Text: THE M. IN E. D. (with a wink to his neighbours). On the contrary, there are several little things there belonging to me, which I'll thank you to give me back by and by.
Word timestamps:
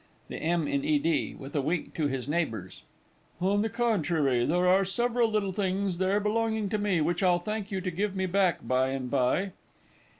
THE 0.29 0.37
M. 0.37 0.67
IN 0.67 0.83
E. 0.83 0.97
D. 0.97 1.35
(with 1.37 1.55
a 1.55 1.61
wink 1.61 1.93
to 1.93 2.07
his 2.07 2.27
neighbours). 2.27 2.81
On 3.39 3.61
the 3.61 3.69
contrary, 3.69 4.43
there 4.47 4.67
are 4.67 4.83
several 4.83 5.29
little 5.29 5.51
things 5.53 5.99
there 5.99 6.19
belonging 6.19 6.69
to 6.69 6.79
me, 6.79 7.01
which 7.01 7.21
I'll 7.21 7.37
thank 7.37 7.69
you 7.69 7.81
to 7.81 7.91
give 7.91 8.15
me 8.15 8.25
back 8.25 8.67
by 8.67 8.87
and 8.89 9.11
by. 9.11 9.51